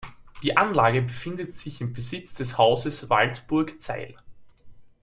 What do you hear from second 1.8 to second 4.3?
Besitz des Hauses Waldburg-Zeil.